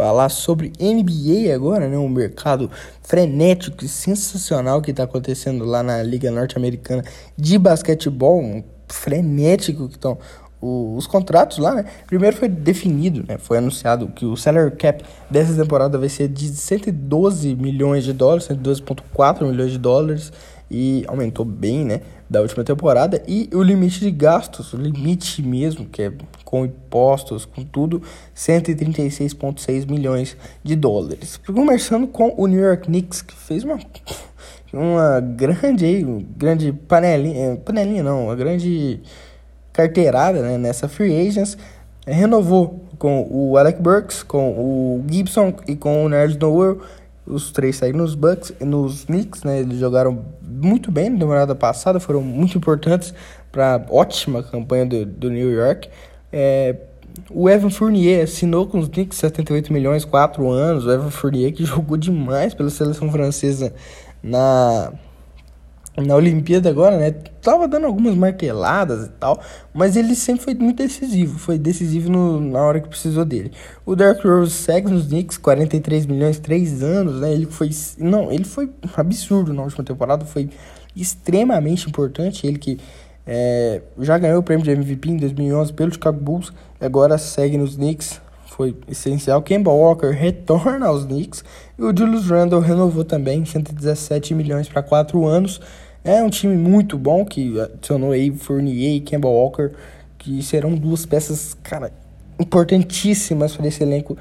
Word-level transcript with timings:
falar 0.00 0.30
sobre 0.30 0.72
NBA 0.80 1.54
agora, 1.54 1.86
né? 1.86 1.98
Um 1.98 2.08
mercado 2.08 2.70
frenético 3.02 3.84
e 3.84 3.88
sensacional 3.88 4.80
que 4.80 4.92
está 4.92 5.02
acontecendo 5.02 5.62
lá 5.66 5.82
na 5.82 6.02
Liga 6.02 6.30
Norte-Americana 6.30 7.04
de 7.36 7.58
basquetebol, 7.58 8.40
um 8.40 8.64
frenético 8.88 9.88
que 9.88 9.96
estão 9.96 10.16
os 10.62 11.06
contratos 11.06 11.58
lá, 11.58 11.74
né? 11.74 11.84
Primeiro 12.06 12.34
foi 12.34 12.48
definido, 12.48 13.24
né? 13.28 13.36
Foi 13.36 13.58
anunciado 13.58 14.08
que 14.08 14.24
o 14.24 14.36
salary 14.36 14.74
cap 14.74 15.04
dessa 15.30 15.54
temporada 15.54 15.98
vai 15.98 16.08
ser 16.08 16.28
de 16.28 16.48
112 16.48 17.54
milhões 17.56 18.02
de 18.02 18.14
dólares, 18.14 18.48
112,4 18.48 19.46
milhões 19.46 19.72
de 19.72 19.78
dólares 19.78 20.32
e 20.70 21.04
aumentou 21.08 21.44
bem, 21.44 21.84
né? 21.84 22.00
Da 22.30 22.40
última 22.40 22.62
temporada 22.62 23.20
e 23.26 23.50
o 23.52 23.60
limite 23.60 23.98
de 23.98 24.10
gastos, 24.12 24.72
o 24.72 24.76
limite 24.76 25.42
mesmo, 25.42 25.84
que 25.86 26.02
é 26.02 26.12
com 26.44 26.64
impostos, 26.64 27.44
com 27.44 27.64
tudo, 27.64 28.00
136,6 28.36 29.90
milhões 29.90 30.36
de 30.62 30.76
dólares. 30.76 31.40
Conversando 31.44 32.06
com 32.06 32.32
o 32.36 32.46
New 32.46 32.60
York 32.60 32.84
Knicks, 32.86 33.20
que 33.20 33.34
fez 33.34 33.64
uma 33.64 33.80
uma 34.72 35.18
grande 35.18 36.06
grande 36.36 36.72
panelinha, 36.72 37.56
panelinha 37.64 38.04
não, 38.04 38.26
uma 38.26 38.36
grande 38.36 39.00
carteirada 39.72 40.40
né, 40.42 40.56
nessa 40.56 40.88
free 40.88 41.26
agents, 41.26 41.58
é, 42.06 42.12
renovou 42.12 42.84
com 42.98 43.26
o 43.30 43.56
Alec 43.56 43.80
Burks, 43.80 44.22
com 44.22 44.50
o 44.50 45.04
Gibson 45.08 45.54
e 45.66 45.74
com 45.74 46.04
o 46.04 46.08
Nerd 46.08 46.38
Noel. 46.38 46.80
Os 47.30 47.52
três 47.52 47.76
saíram 47.76 47.98
nos 47.98 48.14
Bucks, 48.14 48.52
nos 48.60 49.04
Knicks, 49.04 49.44
né? 49.44 49.60
Eles 49.60 49.78
jogaram 49.78 50.24
muito 50.42 50.90
bem 50.90 51.10
na 51.10 51.18
temporada 51.18 51.54
passada, 51.54 52.00
foram 52.00 52.22
muito 52.22 52.58
importantes 52.58 53.14
para 53.52 53.84
ótima 53.88 54.42
campanha 54.42 54.86
do, 54.86 55.06
do 55.06 55.30
New 55.30 55.50
York. 55.50 55.88
É, 56.32 56.76
o 57.30 57.48
Evan 57.48 57.70
Fournier 57.70 58.24
assinou 58.24 58.66
com 58.66 58.78
os 58.78 58.88
Knicks 58.88 59.18
78 59.18 59.72
milhões, 59.72 60.04
4 60.04 60.48
anos. 60.50 60.86
O 60.86 60.90
Evan 60.90 61.10
Fournier 61.10 61.52
que 61.52 61.64
jogou 61.66 61.96
demais 61.96 62.54
pela 62.54 62.70
seleção 62.70 63.10
francesa 63.10 63.72
na 64.22 64.92
na 66.02 66.16
Olimpíada 66.16 66.68
agora, 66.68 66.96
né? 66.96 67.10
Tava 67.42 67.66
dando 67.68 67.86
algumas 67.86 68.14
marteladas 68.14 69.06
e 69.06 69.10
tal, 69.10 69.40
mas 69.72 69.96
ele 69.96 70.14
sempre 70.14 70.44
foi 70.44 70.54
muito 70.54 70.78
decisivo, 70.78 71.38
foi 71.38 71.58
decisivo 71.58 72.10
no, 72.10 72.40
na 72.40 72.60
hora 72.60 72.80
que 72.80 72.88
precisou 72.88 73.24
dele. 73.24 73.52
O 73.84 73.96
Dark 73.96 74.24
Rose 74.24 74.52
segue 74.52 74.90
nos 74.90 75.06
Knicks, 75.06 75.38
43 75.38 76.06
milhões, 76.06 76.38
3 76.38 76.82
anos, 76.82 77.20
né? 77.20 77.32
Ele 77.32 77.46
foi, 77.46 77.70
não, 77.98 78.30
ele 78.30 78.44
foi 78.44 78.70
absurdo 78.96 79.52
na 79.52 79.62
última 79.62 79.84
temporada, 79.84 80.24
foi 80.24 80.50
extremamente 80.94 81.88
importante, 81.88 82.46
ele 82.46 82.58
que 82.58 82.78
é, 83.26 83.82
já 83.98 84.18
ganhou 84.18 84.40
o 84.40 84.42
prêmio 84.42 84.64
de 84.64 84.70
MVP 84.70 85.10
em 85.10 85.16
2011 85.16 85.72
pelo 85.72 85.92
Chicago 85.92 86.20
Bulls, 86.20 86.52
agora 86.80 87.16
segue 87.16 87.56
nos 87.56 87.76
Knicks, 87.76 88.20
foi 88.60 88.76
essencial. 88.88 89.40
Kemba 89.40 89.70
Walker 89.70 90.10
retorna 90.10 90.86
aos 90.86 91.06
Knicks 91.06 91.42
e 91.78 91.82
o 91.82 91.96
Julius 91.96 92.28
Randle 92.28 92.60
renovou 92.60 93.04
também 93.04 93.42
117 93.42 94.34
milhões 94.34 94.68
para 94.68 94.82
4 94.82 95.26
anos. 95.26 95.60
É 96.02 96.22
um 96.22 96.30
time 96.30 96.56
muito 96.56 96.96
bom 96.96 97.24
que 97.26 97.60
adicionou 97.60 98.12
aí 98.12 98.30
Fournier 98.30 98.96
e 98.96 99.00
Kemba 99.00 99.28
Walker, 99.28 99.70
que 100.16 100.42
serão 100.42 100.74
duas 100.74 101.04
peças, 101.04 101.54
cara, 101.62 101.92
importantíssimas 102.38 103.54
para 103.54 103.66
esse 103.66 103.82
elenco 103.82 104.16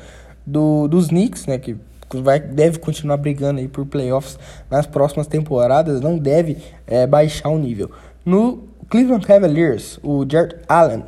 do, 0.46 0.90
dos 0.90 1.08
Knicks, 1.08 1.46
né, 1.46 1.58
que 1.58 1.78
vai, 2.16 2.40
deve 2.40 2.80
continuar 2.80 3.16
brigando 3.18 3.62
aí 3.62 3.68
por 3.68 3.86
playoffs 3.86 4.38
nas 4.70 4.86
próximas 4.86 5.28
temporadas, 5.28 6.02
não 6.02 6.18
deve 6.18 6.58
é, 6.86 7.08
baixar 7.08 7.50
o 7.50 7.58
nível. 7.58 7.90
No 8.26 8.68
Cleveland 8.90 9.26
Cavaliers, 9.26 10.00
o 10.02 10.26
Jared 10.30 10.56
Allen 10.68 11.04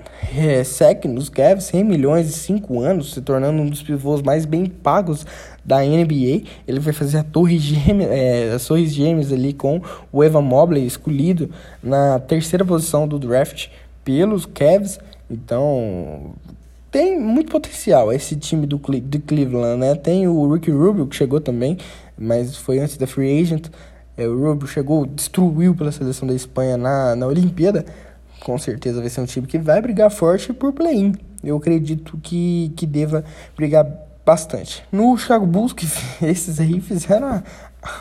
segue 0.64 1.08
nos 1.08 1.30
Cavs 1.30 1.66
100 1.66 1.84
milhões 1.84 2.30
e 2.30 2.34
5 2.34 2.80
anos, 2.80 3.14
se 3.14 3.22
tornando 3.22 3.62
um 3.62 3.68
dos 3.68 3.82
pivôs 3.82 4.22
mais 4.22 4.46
bem 4.46 4.68
pagos 4.68 5.26
da 5.64 5.80
NBA. 5.82 6.44
Ele 6.68 6.80
vai 6.80 6.94
fazer 6.94 7.20
a 7.20 7.24
torre 7.24 7.58
gêmea, 7.58 8.08
é, 8.08 8.54
as 8.54 8.66
torres 8.66 8.94
gêmeas 8.94 9.32
ali 9.32 9.54
com 9.54 9.82
o 10.12 10.24
Evan 10.24 10.42
Mobley 10.42 10.86
escolhido 10.86 11.50
na 11.82 12.20
terceira 12.20 12.66
posição 12.66 13.08
do 13.08 13.20
draft 13.20 13.68
pelos 14.04 14.46
Cavs. 14.46 15.00
Então, 15.30 16.34
tem 16.92 17.18
muito 17.18 17.52
potencial 17.52 18.12
esse 18.12 18.36
time 18.36 18.68
do, 18.68 18.78
do 18.78 19.20
Cleveland, 19.22 19.80
né? 19.80 19.96
Tem 19.96 20.28
o 20.28 20.54
Ricky 20.54 20.72
Rubio 20.72 21.08
que 21.08 21.16
chegou 21.16 21.40
também, 21.40 21.78
mas 22.18 22.58
foi 22.58 22.80
antes 22.80 22.98
da 22.98 23.08
free 23.08 23.42
agent. 23.42 23.68
É, 24.18 24.28
o 24.28 24.38
Rubio 24.38 24.68
chegou, 24.68 25.06
destruiu 25.06 25.74
pela 25.74 25.92
seleção 25.92 26.28
da 26.28 26.34
Espanha 26.34 26.76
na, 26.76 27.16
na 27.16 27.28
Olimpíada. 27.28 27.86
Com 28.42 28.58
certeza 28.58 29.00
vai 29.00 29.10
ser 29.10 29.22
um 29.22 29.26
time 29.26 29.48
que 29.48 29.58
vai 29.58 29.82
brigar 29.82 30.12
forte 30.12 30.52
por 30.52 30.74
play-in. 30.74 31.16
Eu 31.44 31.56
acredito 31.58 32.20
que, 32.22 32.74
que 32.76 32.86
deva 32.86 33.24
brigar 33.56 33.86
bastante. 34.26 34.84
No 34.92 35.18
Chicago 35.18 35.46
Bulls, 35.46 35.74
que 35.74 35.86
esses 36.26 36.60
aí 36.60 36.80
fizeram 36.80 37.44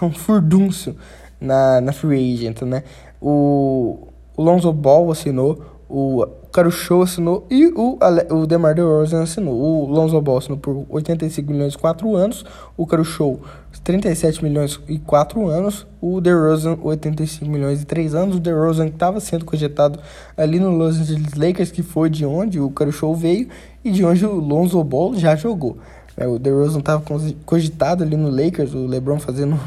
um 0.03 0.12
furdúncio 0.12 0.97
na, 1.41 1.81
na 1.81 1.92
free 1.92 2.34
agent, 2.34 2.62
né? 2.62 2.82
O, 3.20 4.08
o 4.36 4.42
Lonzo 4.42 4.72
Ball 4.72 5.10
assinou, 5.10 5.62
o 5.88 6.25
Caruso 6.53 7.03
assinou 7.03 7.47
e 7.50 7.66
o, 7.66 7.98
o 8.31 8.47
DeMar 8.47 8.75
DeRozan 8.75 9.22
assinou. 9.22 9.54
O 9.54 9.86
Lonzo 9.86 10.20
Ball 10.20 10.38
assinou 10.38 10.58
por 10.58 10.84
85 10.88 11.50
milhões 11.50 11.75
e 11.75 11.78
4 11.78 12.14
anos, 12.14 12.44
o 12.76 12.87
Caruso 12.87 13.41
37 13.84 14.42
milhões 14.42 14.81
e 14.88 14.98
4 14.98 15.47
anos, 15.48 15.87
o 16.00 16.20
DeRozan 16.20 16.76
85 16.82 17.50
milhões 17.50 17.82
e 17.82 17.84
3 17.87 18.14
anos. 18.14 18.37
O 18.37 18.41
DeRozan 18.41 18.87
estava 18.87 19.20
sendo 19.20 19.44
cogitado 19.44 19.98
ali 20.37 20.58
no 20.58 20.70
Los 20.70 20.98
Angeles 20.98 21.34
Lakers, 21.34 21.70
que 21.70 21.82
foi 21.82 22.10
de 22.10 22.26
onde 22.26 22.60
o 22.60 22.70
Caruso 22.70 23.14
veio 23.14 23.48
e 23.84 23.91
de 23.91 24.04
onde 24.04 24.26
o 24.26 24.34
Lonzo 24.34 24.82
Ball 24.84 25.14
já 25.14 25.37
jogou. 25.37 25.78
É, 26.20 26.26
o 26.26 26.38
DeRozan 26.38 26.81
estava 26.81 27.03
cogitado 27.47 28.04
ali 28.04 28.14
no 28.14 28.28
Lakers, 28.28 28.75
o 28.75 28.86
LeBron 28.86 29.19
fazendo 29.19 29.58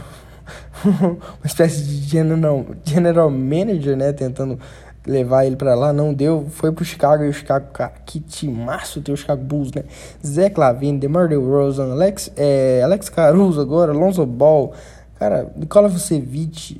uma 0.86 1.18
espécie 1.44 1.82
de 1.82 2.08
general, 2.08 2.64
general 2.86 3.32
manager, 3.32 3.98
né, 3.98 4.14
tentando 4.14 4.60
levar 5.04 5.46
ele 5.46 5.56
para 5.56 5.74
lá, 5.74 5.92
não 5.92 6.14
deu, 6.14 6.46
foi 6.52 6.72
pro 6.72 6.86
Chicago 6.86 7.24
e 7.24 7.30
o 7.30 7.34
Chicago, 7.34 7.72
cara, 7.74 7.94
que 8.06 8.20
timaço 8.20 9.02
tem 9.02 9.12
o 9.12 9.18
Chicago 9.18 9.44
Bulls, 9.44 9.72
né? 9.74 9.84
Zé 10.24 10.48
Clavin, 10.48 11.00
DeMar 11.00 11.28
DeRozan, 11.28 11.92
Alex, 11.92 12.32
é, 12.38 12.82
Alex 12.84 13.10
Caruso 13.10 13.60
agora, 13.60 13.92
Lonzo 13.92 14.24
Ball, 14.24 14.74
cara, 15.18 15.52
Nikola 15.56 15.90
Vucevic, 15.90 16.80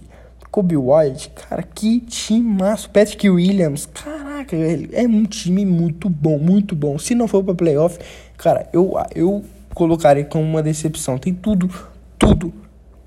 Kobe 0.52 0.78
White, 0.78 1.32
cara, 1.32 1.64
que 1.64 2.00
timaço, 2.00 2.92
Patrick 2.92 3.28
Williams, 3.28 3.88
caraca, 3.88 4.56
ele 4.56 4.92
é 4.94 5.02
um 5.02 5.26
time 5.26 5.66
muito 5.66 6.08
bom, 6.08 6.38
muito 6.38 6.76
bom. 6.76 7.00
Se 7.00 7.16
não 7.16 7.28
for 7.28 7.44
para 7.44 7.56
playoff, 7.56 7.98
cara, 8.38 8.70
eu 8.72 8.94
eu 9.16 9.44
colocaria 9.74 10.24
como 10.24 10.44
uma 10.44 10.64
decepção. 10.64 11.18
Tem 11.18 11.34
tudo, 11.34 11.70
tudo, 12.18 12.54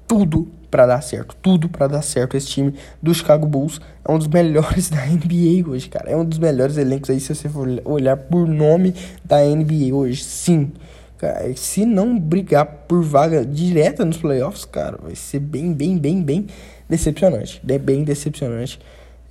tudo 0.07 0.49
para 0.71 0.87
dar 0.87 1.01
certo. 1.01 1.37
Tudo 1.41 1.69
para 1.69 1.87
dar 1.87 2.03
certo. 2.03 2.37
Esse 2.37 2.49
time 2.49 2.75
do 3.03 3.15
Chicago 3.15 3.47
Bulls 3.47 3.81
é 4.05 4.13
um 4.13 4.19
dos 4.19 4.27
melhores 4.27 4.89
da 4.91 5.05
NBA 5.07 5.69
hoje, 5.69 5.89
cara. 5.89 6.11
É 6.11 6.17
um 6.17 6.25
dos 6.25 6.39
melhores 6.39 6.77
elencos 6.77 7.11
aí 7.11 7.21
se 7.21 7.35
você 7.35 7.49
for 7.49 7.69
olhar 7.85 8.17
por 8.17 8.47
nome 8.47 8.95
da 9.25 9.43
NBA 9.43 9.95
hoje. 9.95 10.23
Sim. 10.23 10.73
Cara, 11.19 11.55
se 11.57 11.87
não 11.87 12.19
brigar 12.19 12.67
por 12.67 13.03
vaga 13.03 13.45
direta 13.45 14.05
nos 14.05 14.19
playoffs, 14.19 14.67
cara, 14.67 14.99
vai 15.03 15.15
ser 15.15 15.41
bem, 15.41 15.73
bem, 15.73 15.97
bem, 15.97 16.23
bem 16.23 16.47
decepcionante. 16.89 17.63
É 17.67 17.79
bem 17.79 18.05
decepcionante. 18.05 18.79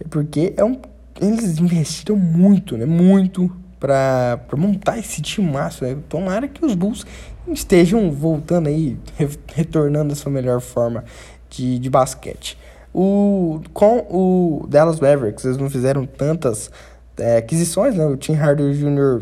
Porque 0.10 0.54
é 0.58 0.64
um 0.64 0.80
eles 1.22 1.60
investiram 1.60 2.18
muito, 2.18 2.78
né? 2.78 2.86
Muito 2.86 3.50
para 3.80 4.40
montar 4.56 4.98
esse 4.98 5.42
massa. 5.42 5.86
Né? 5.86 5.98
Tomara 6.10 6.48
que 6.48 6.66
os 6.66 6.76
Bulls 6.76 7.06
estejam 7.48 8.12
voltando 8.12 8.68
aí, 8.68 8.98
re 9.18 9.30
retornando 9.54 10.14
a 10.14 10.16
sua 10.16 10.32
melhor 10.32 10.62
forma 10.62 11.04
de, 11.50 11.80
de 11.80 11.90
basquete. 11.90 12.58
O, 12.94 13.62
com 13.74 14.00
o 14.10 14.68
Dallas 14.68 15.00
Mavericks, 15.00 15.44
eles 15.44 15.58
não 15.58 15.70
fizeram 15.70 16.06
tantas 16.06 16.72
é, 17.18 17.38
aquisições, 17.38 17.96
né? 17.96 18.06
O 18.06 18.16
Tim 18.16 18.34
Hardaway 18.34 18.74
Jr., 18.74 19.22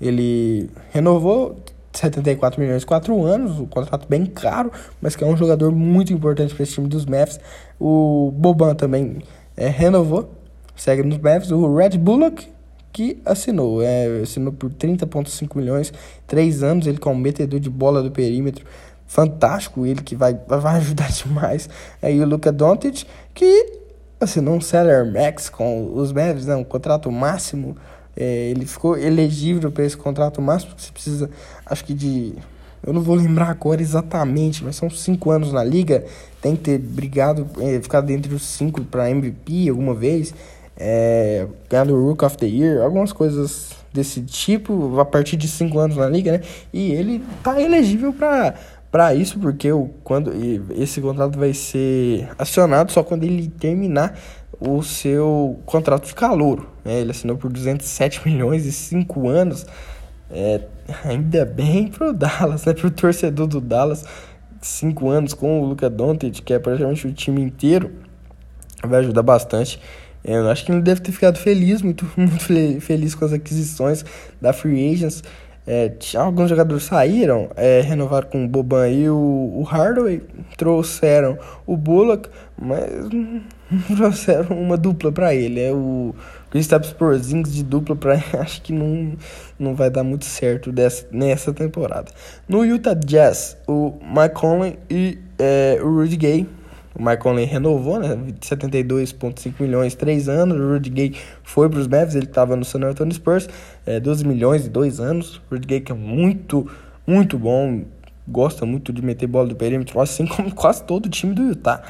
ele 0.00 0.70
renovou 0.90 1.58
74 1.92 2.60
milhões, 2.60 2.84
4 2.84 3.24
anos, 3.24 3.58
um 3.58 3.66
contrato 3.66 4.06
bem 4.08 4.24
caro, 4.24 4.72
mas 5.00 5.16
que 5.16 5.24
é 5.24 5.26
um 5.26 5.36
jogador 5.36 5.72
muito 5.72 6.12
importante 6.12 6.54
para 6.54 6.62
esse 6.62 6.74
time 6.74 6.88
dos 6.88 7.04
Mavs. 7.04 7.40
O 7.78 8.32
Boban 8.34 8.74
também 8.74 9.18
é, 9.56 9.68
renovou, 9.68 10.30
segue 10.76 11.02
nos 11.02 11.18
Mavs. 11.18 11.50
O 11.50 11.74
Red 11.74 11.98
Bullock, 11.98 12.48
que 12.92 13.20
assinou, 13.24 13.82
é, 13.82 14.22
assinou 14.22 14.52
por 14.52 14.70
30,5 14.70 15.56
milhões, 15.56 15.92
3 16.26 16.62
anos, 16.62 16.86
ele 16.86 16.98
com 16.98 17.12
um 17.12 17.16
metedor 17.16 17.60
de 17.60 17.70
bola 17.70 18.02
do 18.02 18.10
perímetro 18.10 18.64
fantástico, 19.06 19.84
ele 19.84 20.02
que 20.02 20.14
vai, 20.14 20.38
vai 20.46 20.76
ajudar 20.76 21.10
demais. 21.24 21.68
Aí 22.00 22.20
o 22.20 22.26
Luca 22.26 22.52
Doncic, 22.52 23.04
que 23.34 23.80
assinou 24.20 24.54
um 24.54 24.60
salary 24.60 25.10
max 25.10 25.48
com 25.48 25.92
os 25.94 26.12
Mavs, 26.12 26.46
né, 26.46 26.54
um 26.54 26.64
contrato 26.64 27.10
máximo. 27.10 27.76
É, 28.16 28.50
ele 28.50 28.66
ficou 28.66 28.96
elegível 28.96 29.72
para 29.72 29.84
esse 29.84 29.96
contrato 29.96 30.40
máximo, 30.42 30.74
você 30.76 30.92
precisa, 30.92 31.30
acho 31.66 31.84
que 31.84 31.94
de... 31.94 32.34
Eu 32.82 32.94
não 32.94 33.02
vou 33.02 33.14
lembrar 33.14 33.50
agora 33.50 33.82
exatamente, 33.82 34.64
mas 34.64 34.76
são 34.76 34.88
cinco 34.88 35.30
anos 35.30 35.52
na 35.52 35.62
liga. 35.62 36.02
Tem 36.40 36.56
que 36.56 36.62
ter 36.62 36.78
brigado, 36.78 37.46
é, 37.60 37.78
ficar 37.78 38.00
dentro 38.00 38.30
dos 38.30 38.42
cinco 38.42 38.82
para 38.82 39.10
MVP 39.10 39.68
alguma 39.68 39.92
vez. 39.92 40.32
É, 40.82 41.46
ganhando 41.68 41.94
o 41.94 42.08
Rook 42.08 42.24
of 42.24 42.38
the 42.38 42.46
Year, 42.46 42.82
algumas 42.82 43.12
coisas 43.12 43.72
desse 43.92 44.22
tipo, 44.22 44.98
a 44.98 45.04
partir 45.04 45.36
de 45.36 45.46
5 45.46 45.78
anos 45.78 45.96
na 45.98 46.08
liga, 46.08 46.32
né? 46.32 46.40
E 46.72 46.92
ele 46.92 47.22
tá 47.42 47.60
elegível 47.60 48.12
para 48.12 48.54
para 48.90 49.14
isso, 49.14 49.38
porque 49.38 49.70
o, 49.70 49.88
quando 50.02 50.32
esse 50.76 51.00
contrato 51.00 51.38
vai 51.38 51.54
ser 51.54 52.28
acionado 52.36 52.90
só 52.90 53.04
quando 53.04 53.22
ele 53.22 53.46
terminar 53.46 54.18
o 54.58 54.82
seu 54.82 55.60
contrato 55.64 56.06
de 56.06 56.14
calor. 56.14 56.66
Né? 56.84 57.00
Ele 57.00 57.12
assinou 57.12 57.36
por 57.36 57.52
207 57.52 58.22
milhões 58.26 58.66
e 58.66 58.72
5 58.72 59.28
anos. 59.28 59.64
É, 60.28 60.62
ainda 61.04 61.44
bem 61.44 61.86
pro 61.86 62.12
Dallas, 62.12 62.64
né? 62.64 62.72
Pro 62.72 62.90
torcedor 62.90 63.46
do 63.46 63.60
Dallas, 63.60 64.04
5 64.60 65.08
anos 65.08 65.34
com 65.34 65.60
o 65.60 65.66
Luca 65.66 65.88
Doncic, 65.88 66.42
que 66.42 66.52
é 66.52 66.58
praticamente 66.58 67.06
o 67.06 67.12
time 67.12 67.40
inteiro, 67.42 67.92
vai 68.82 69.00
ajudar 69.00 69.22
bastante. 69.22 69.80
É, 70.24 70.36
eu 70.36 70.48
acho 70.48 70.64
que 70.64 70.72
ele 70.72 70.82
deve 70.82 71.00
ter 71.00 71.12
ficado 71.12 71.38
feliz, 71.38 71.82
muito, 71.82 72.10
muito 72.16 72.44
feliz 72.80 73.14
com 73.14 73.24
as 73.24 73.32
aquisições 73.32 74.04
da 74.40 74.52
Free 74.52 74.92
Agents. 74.92 75.22
É, 75.66 75.92
alguns 76.16 76.48
jogadores 76.48 76.84
saíram, 76.84 77.50
é, 77.54 77.80
renovaram 77.80 78.28
com 78.28 78.44
o 78.44 78.48
Boban 78.48 78.88
e 78.88 79.08
o, 79.08 79.52
o 79.54 79.62
Hardaway, 79.62 80.22
trouxeram 80.56 81.38
o 81.66 81.76
Bullock, 81.76 82.28
mas 82.58 82.90
trouxeram 83.94 84.60
uma 84.60 84.76
dupla 84.76 85.12
para 85.12 85.34
ele. 85.34 85.60
É 85.60 85.72
o 85.72 86.14
Kristaps 86.50 86.92
Porzingis 86.92 87.54
de 87.54 87.62
dupla 87.62 87.94
para 87.94 88.14
acho 88.40 88.62
que 88.62 88.72
não, 88.72 89.12
não 89.58 89.74
vai 89.74 89.90
dar 89.90 90.02
muito 90.02 90.24
certo 90.24 90.72
dessa, 90.72 91.06
nessa 91.12 91.52
temporada. 91.52 92.10
No 92.48 92.64
Utah 92.64 92.94
Jazz, 92.94 93.56
o 93.68 93.94
Mike 94.02 94.34
Conley 94.34 94.78
e 94.90 95.18
é, 95.38 95.78
o 95.80 95.94
Rudy 95.94 96.16
Gay 96.16 96.48
o 97.00 97.02
Mike 97.02 97.22
Conley 97.22 97.46
renovou, 97.46 97.98
né? 97.98 98.08
72,5 98.40 99.54
milhões, 99.58 99.94
3 99.94 100.28
anos. 100.28 100.60
O 100.60 100.74
Rudy 100.74 100.90
Gay 100.90 101.16
foi 101.42 101.66
para 101.68 101.80
os 101.80 101.88
Mavs, 101.88 102.14
ele 102.14 102.26
estava 102.26 102.54
no 102.54 102.64
San 102.64 102.80
Antonio 102.80 103.14
Spurs, 103.14 103.48
é, 103.86 103.98
12 103.98 104.26
milhões 104.26 104.66
e 104.66 104.68
2 104.68 105.00
anos. 105.00 105.36
O 105.50 105.54
Rudy 105.54 105.66
Gay 105.66 105.80
que 105.80 105.92
é 105.92 105.94
muito, 105.94 106.70
muito 107.06 107.38
bom, 107.38 107.84
gosta 108.28 108.66
muito 108.66 108.92
de 108.92 109.00
meter 109.00 109.26
bola 109.26 109.48
do 109.48 109.56
perímetro, 109.56 109.98
assim 109.98 110.26
como 110.26 110.52
quase 110.54 110.84
todo 110.84 111.06
o 111.06 111.08
time 111.08 111.34
do 111.34 111.42
Utah. 111.42 111.82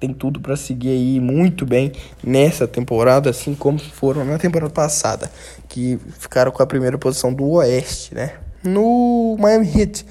Tem 0.00 0.12
tudo 0.12 0.40
para 0.40 0.56
seguir 0.56 0.90
aí 0.90 1.20
muito 1.20 1.64
bem 1.64 1.92
nessa 2.22 2.66
temporada, 2.66 3.30
assim 3.30 3.54
como 3.54 3.78
foram 3.78 4.24
na 4.24 4.36
temporada 4.36 4.72
passada, 4.72 5.30
que 5.68 5.96
ficaram 6.18 6.50
com 6.50 6.60
a 6.60 6.66
primeira 6.66 6.98
posição 6.98 7.32
do 7.32 7.48
Oeste, 7.50 8.14
né? 8.14 8.32
No 8.64 9.36
Miami 9.38 9.70
Heat, 9.74 10.04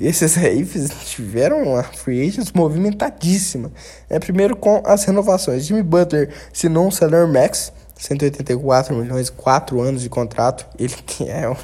esses 0.00 0.38
aí 0.38 0.64
tiveram 1.06 1.62
uma 1.62 1.82
free 1.82 2.26
agents 2.26 2.52
movimentadíssima. 2.52 3.72
É, 4.08 4.18
primeiro 4.18 4.56
com 4.56 4.82
as 4.84 5.04
renovações. 5.04 5.64
Jimmy 5.64 5.82
Butler 5.82 6.32
assinou 6.52 6.86
um 6.86 6.90
salary 6.90 7.30
max, 7.30 7.72
184 7.96 8.94
milhões, 8.94 9.28
4 9.30 9.80
anos 9.80 10.02
de 10.02 10.08
contrato. 10.08 10.66
Ele 10.78 10.94
é 11.26 11.48
um 11.48 11.56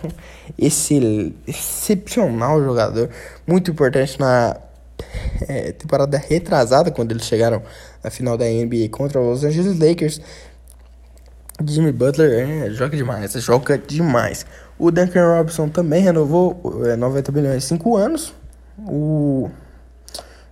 excepcional 1.46 2.62
jogador, 2.62 3.08
muito 3.46 3.70
importante 3.70 4.18
na 4.18 4.56
é, 5.48 5.72
temporada 5.72 6.18
retrasada, 6.18 6.90
quando 6.90 7.12
eles 7.12 7.24
chegaram 7.24 7.62
na 8.02 8.10
final 8.10 8.36
da 8.36 8.44
NBA 8.44 8.88
contra 8.90 9.20
os 9.20 9.42
Los 9.42 9.44
Angeles 9.44 9.78
Lakers. 9.78 10.20
Jimmy 11.64 11.92
Butler 11.92 12.66
é, 12.66 12.70
joga 12.70 12.96
demais, 12.96 13.32
joga 13.34 13.78
demais. 13.78 14.44
O 14.78 14.90
Duncan 14.90 15.36
Robinson 15.36 15.68
também 15.68 16.02
renovou 16.02 16.82
é, 16.84 16.96
90 16.96 17.32
milhões 17.32 17.64
em 17.64 17.66
5 17.76 17.96
anos. 17.96 18.34
O 18.78 19.48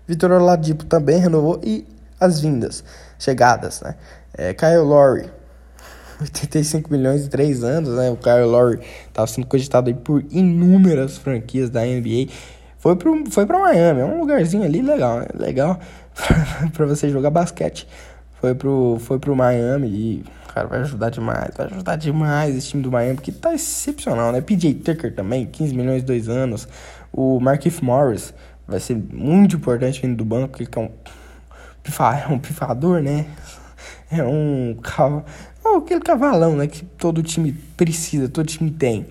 Vitor 0.06 0.30
Oladipo 0.30 0.84
também 0.84 1.18
renovou. 1.18 1.60
E 1.62 1.86
as 2.20 2.40
vindas, 2.40 2.84
chegadas, 3.18 3.80
né? 3.80 3.96
É, 4.32 4.54
Kyle 4.54 4.78
Lowry, 4.78 5.28
85 6.20 6.90
milhões 6.90 7.26
em 7.26 7.28
3 7.28 7.64
anos, 7.64 7.96
né? 7.96 8.10
O 8.10 8.16
Kyle 8.16 8.44
Lowry 8.44 8.80
estava 9.08 9.26
sendo 9.26 9.46
cogitado 9.46 9.88
aí 9.88 9.94
por 9.94 10.24
inúmeras 10.30 11.18
franquias 11.18 11.68
da 11.68 11.80
NBA. 11.84 12.30
Foi 12.78 12.94
pro, 12.96 13.28
foi 13.30 13.44
pra 13.44 13.58
Miami, 13.58 14.00
é 14.00 14.04
um 14.04 14.20
lugarzinho 14.20 14.64
ali 14.64 14.82
legal, 14.82 15.20
né? 15.20 15.26
Legal 15.34 15.80
para 16.72 16.86
você 16.86 17.08
jogar 17.08 17.30
basquete. 17.30 17.88
Foi 18.40 18.54
pro, 18.54 18.98
foi 19.00 19.18
pro 19.18 19.36
Miami 19.36 19.88
e 19.88 20.24
cara, 20.52 20.68
vai 20.68 20.80
ajudar 20.80 21.10
demais, 21.10 21.50
vai 21.56 21.66
ajudar 21.66 21.96
demais 21.96 22.54
esse 22.54 22.68
time 22.68 22.82
do 22.82 22.90
Miami, 22.90 23.18
que 23.18 23.32
tá 23.32 23.54
excepcional, 23.54 24.32
né? 24.32 24.40
PJ 24.40 24.74
Tucker 24.74 25.14
também, 25.14 25.46
15 25.46 25.74
milhões, 25.74 26.02
dois 26.02 26.28
anos. 26.28 26.68
O 27.12 27.40
Markif 27.40 27.82
Morris 27.82 28.34
vai 28.66 28.78
ser 28.78 28.96
muito 28.96 29.56
importante 29.56 30.02
vindo 30.02 30.16
do 30.16 30.24
banco, 30.24 30.58
que 30.58 30.78
é 30.78 30.80
um, 30.80 30.90
é 32.20 32.32
um 32.32 32.38
pifador, 32.38 33.00
né? 33.00 33.26
É 34.10 34.22
um 34.22 34.76
cavalo, 34.82 35.24
é 35.64 35.76
aquele 35.76 36.00
cavalão, 36.00 36.54
né? 36.54 36.66
Que 36.66 36.84
todo 36.84 37.22
time 37.22 37.52
precisa, 37.76 38.28
todo 38.28 38.46
time 38.46 38.70
tem. 38.70 39.06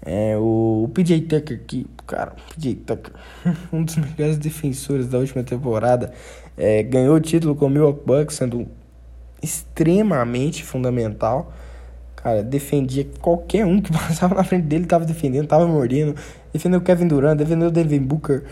É, 0.00 0.36
o, 0.38 0.84
o 0.84 0.88
PJ 0.88 1.20
Tucker, 1.22 1.62
que, 1.66 1.86
cara, 2.06 2.32
PJ 2.54 2.74
Tucker, 2.86 3.12
um 3.70 3.84
dos 3.84 3.96
melhores 3.96 4.38
defensores 4.38 5.08
da 5.08 5.18
última 5.18 5.44
temporada, 5.44 6.12
é, 6.56 6.82
ganhou 6.82 7.16
o 7.16 7.20
título 7.20 7.54
com 7.54 7.66
o 7.66 7.70
Milwaukee 7.70 8.06
Bucks, 8.06 8.36
sendo 8.36 8.66
extremamente 9.46 10.64
fundamental. 10.64 11.52
Cara, 12.16 12.42
defendia 12.42 13.06
qualquer 13.20 13.64
um 13.64 13.80
que 13.80 13.90
passava 13.94 14.34
na 14.34 14.44
frente 14.44 14.64
dele, 14.64 14.84
tava 14.84 15.04
defendendo, 15.04 15.46
tava 15.46 15.66
mordendo. 15.66 16.14
Defendeu 16.52 16.80
Kevin 16.80 17.06
Durant, 17.06 17.38
defendeu 17.38 17.70
Devin 17.70 18.00
Booker. 18.00 18.44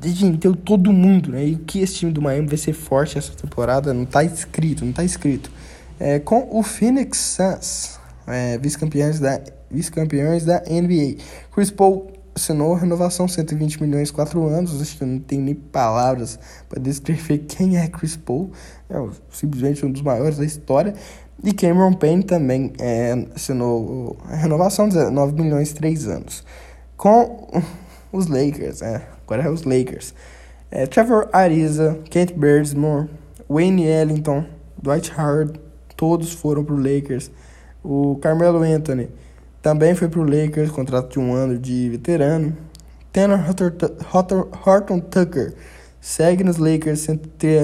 Defendeu 0.00 0.54
todo 0.54 0.92
mundo, 0.92 1.30
né? 1.30 1.44
E 1.44 1.54
o 1.54 1.58
que 1.58 1.80
esse 1.80 1.94
time 1.94 2.12
do 2.12 2.22
Miami 2.22 2.46
vai 2.46 2.56
ser 2.56 2.72
forte 2.72 3.18
essa 3.18 3.32
temporada 3.32 3.92
não 3.92 4.04
tá 4.04 4.22
escrito, 4.24 4.84
não 4.84 4.92
tá 4.92 5.04
escrito. 5.04 5.50
É, 5.98 6.20
com 6.20 6.48
o 6.50 6.62
Phoenix 6.62 7.18
Suns, 7.18 7.98
é, 8.26 8.56
vice-campeões 8.58 9.18
da, 9.18 9.40
vice-campeões 9.70 10.44
da 10.44 10.60
NBA. 10.60 11.22
Chris 11.52 11.70
Paul 11.70 12.12
assinou 12.38 12.74
a 12.74 12.78
renovação 12.78 13.28
120 13.28 13.82
milhões, 13.82 14.10
4 14.10 14.46
anos. 14.46 14.80
Acho 14.80 14.96
que 14.96 15.04
eu 15.04 15.08
não 15.08 15.18
tenho 15.18 15.42
nem 15.42 15.54
palavras 15.54 16.38
para 16.68 16.80
descrever 16.80 17.38
quem 17.46 17.76
é 17.76 17.86
Chris 17.88 18.16
Paul. 18.16 18.50
É 18.88 18.96
simplesmente 19.30 19.84
um 19.84 19.92
dos 19.92 20.02
maiores 20.02 20.38
da 20.38 20.44
história. 20.44 20.94
E 21.44 21.52
Cameron 21.52 21.92
Payne 21.92 22.24
também 22.24 22.72
é, 22.80 23.26
assinou 23.34 24.16
a 24.24 24.34
renovação, 24.34 24.88
19 24.88 25.40
milhões, 25.40 25.72
3 25.72 26.08
anos. 26.08 26.44
Com 26.96 27.48
os 28.10 28.26
Lakers, 28.26 28.82
é, 28.82 29.06
agora 29.24 29.42
é 29.42 29.50
os 29.50 29.62
Lakers. 29.62 30.14
É, 30.70 30.86
Trevor 30.86 31.28
Ariza, 31.32 31.98
Kent 32.10 32.32
Birdsmore, 32.34 33.08
Wayne 33.48 33.84
Ellington, 33.84 34.44
Dwight 34.82 35.12
Howard, 35.18 35.60
todos 35.96 36.32
foram 36.32 36.64
para 36.64 36.74
o 36.74 36.78
Lakers. 36.78 37.30
O 37.84 38.16
Carmelo 38.16 38.62
Anthony 38.62 39.08
também 39.60 39.94
foi 39.94 40.08
para 40.08 40.20
o 40.20 40.24
Lakers, 40.24 40.70
contrato 40.70 41.12
de 41.12 41.18
um 41.18 41.34
ano 41.34 41.58
de 41.58 41.90
veterano. 41.90 42.56
Tanner 43.12 43.40
Horton 44.64 45.00
Tucker 45.00 45.54
segue 46.00 46.44
nos 46.44 46.58
Lakers, 46.58 47.08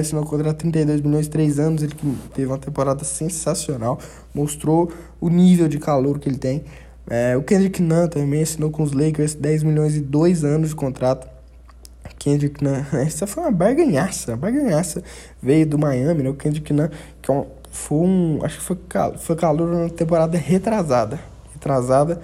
assinado 0.00 0.26
um 0.26 0.28
contrato 0.28 0.56
de 0.56 0.72
32 0.72 1.00
milhões, 1.02 1.28
3 1.28 1.58
anos. 1.60 1.82
Ele 1.82 1.94
teve 2.34 2.48
uma 2.48 2.58
temporada 2.58 3.04
sensacional, 3.04 4.00
mostrou 4.34 4.92
o 5.20 5.28
nível 5.28 5.68
de 5.68 5.78
calor 5.78 6.18
que 6.18 6.28
ele 6.28 6.38
tem. 6.38 6.64
É, 7.08 7.36
o 7.36 7.42
Kendrick 7.42 7.80
Nunn 7.80 8.08
também 8.08 8.42
assinou 8.42 8.70
com 8.70 8.82
os 8.82 8.92
Lakers 8.92 9.34
10 9.34 9.62
milhões 9.62 9.94
e 9.94 10.00
2 10.00 10.42
anos 10.42 10.70
de 10.70 10.74
contrato. 10.74 11.28
Kendrick 12.18 12.64
Nunn, 12.64 12.82
essa 13.06 13.26
foi 13.26 13.44
uma 13.44 13.52
barganhaça, 13.52 14.32
uma 14.32 14.38
barganhaça. 14.38 15.02
Veio 15.40 15.66
do 15.66 15.78
Miami, 15.78 16.24
né? 16.24 16.30
O 16.30 16.34
Kendrick 16.34 16.72
Nunn, 16.72 16.88
que 17.22 17.30
é 17.30 17.44
foi 17.70 17.98
um. 17.98 18.38
Acho 18.42 18.58
que 18.58 18.64
foi, 18.64 18.78
foi 19.18 19.36
calor 19.36 19.68
na 19.68 19.88
temporada 19.90 20.36
retrasada 20.36 21.33
atrasada. 21.64 22.20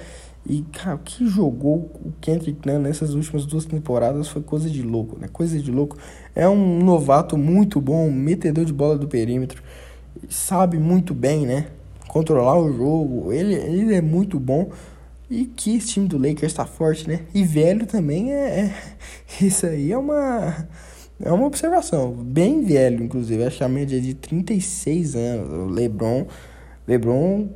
E, 0.46 0.62
cara, 0.72 0.96
o 0.96 0.98
que 0.98 1.26
jogou 1.26 1.90
o 2.02 2.12
Kendrick 2.20 2.66
Nunn 2.66 2.80
nessas 2.80 3.14
últimas 3.14 3.44
duas 3.44 3.64
temporadas 3.64 4.28
foi 4.28 4.42
coisa 4.42 4.70
de 4.70 4.82
louco, 4.82 5.18
né? 5.18 5.28
Coisa 5.30 5.58
de 5.58 5.70
louco. 5.70 5.96
É 6.34 6.48
um 6.48 6.82
novato 6.82 7.36
muito 7.36 7.80
bom, 7.80 8.10
metedor 8.10 8.64
de 8.64 8.72
bola 8.72 8.96
do 8.96 9.06
perímetro. 9.06 9.62
Sabe 10.28 10.78
muito 10.78 11.14
bem, 11.14 11.46
né? 11.46 11.66
Controlar 12.08 12.58
o 12.58 12.72
jogo. 12.72 13.32
Ele, 13.32 13.54
ele 13.54 13.94
é 13.94 14.00
muito 14.00 14.40
bom. 14.40 14.70
E 15.28 15.44
que 15.44 15.76
esse 15.76 15.88
time 15.88 16.08
do 16.08 16.18
Lakers 16.18 16.52
está 16.52 16.66
forte, 16.66 17.06
né? 17.06 17.20
E 17.32 17.44
velho 17.44 17.86
também 17.86 18.32
é, 18.32 18.60
é. 18.60 18.74
Isso 19.44 19.66
aí 19.66 19.92
é 19.92 19.98
uma. 19.98 20.66
É 21.22 21.30
uma 21.30 21.46
observação. 21.46 22.12
Bem 22.12 22.64
velho, 22.64 23.04
inclusive. 23.04 23.44
Acho 23.44 23.58
que 23.58 23.64
a 23.64 23.68
média 23.68 23.98
é 23.98 24.00
de 24.00 24.14
36 24.14 25.14
anos. 25.14 25.50
O 25.50 25.66
LeBron. 25.66 26.26
LeBron 26.88 27.50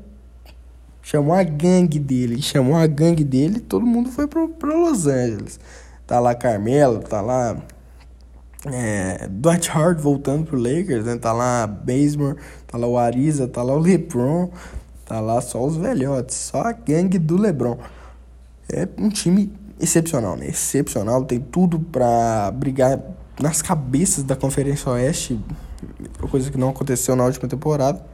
chamou 1.05 1.35
a 1.35 1.43
gangue 1.43 1.99
dele, 1.99 2.41
chamou 2.41 2.77
a 2.77 2.87
gangue 2.87 3.23
dele, 3.23 3.61
todo 3.61 3.85
mundo 3.85 4.11
foi 4.11 4.27
pro, 4.27 4.49
pro 4.49 4.77
Los 4.77 5.07
Angeles. 5.07 5.61
Tá 6.07 6.19
lá 6.19 6.35
Carmelo, 6.35 7.01
tá 7.01 7.21
lá 7.21 7.57
é, 8.67 9.29
Dwight 9.29 9.71
Howard 9.71 10.03
voltando 10.03 10.47
pro 10.47 10.59
Lakers, 10.59 11.05
né? 11.05 11.17
Tá 11.17 11.33
lá 11.33 11.67
Bazemore, 11.67 12.37
tá 12.67 12.79
lá 12.79 12.87
o 12.87 12.97
Ariza, 12.97 13.47
tá 13.47 13.63
lá 13.63 13.75
o 13.75 13.79
LeBron, 13.79 14.51
tá 15.05 15.21
lá 15.21 15.41
só 15.43 15.63
os 15.63 15.77
velhotes, 15.77 16.37
só 16.37 16.63
a 16.63 16.73
gangue 16.73 17.19
do 17.19 17.37
LeBron. 17.37 17.79
É 18.73 18.89
um 18.99 19.11
time 19.11 19.53
excepcional, 19.79 20.37
né? 20.37 20.49
Excepcional, 20.49 21.25
tem 21.27 21.39
tudo 21.39 21.79
pra 21.79 22.51
brigar 22.51 22.99
nas 23.39 23.61
cabeças 23.61 24.25
da 24.25 24.35
Conferência 24.35 24.91
Oeste, 24.91 25.39
coisa 26.31 26.51
que 26.51 26.57
não 26.57 26.71
aconteceu 26.71 27.15
na 27.15 27.27
última 27.27 27.47
temporada. 27.47 28.14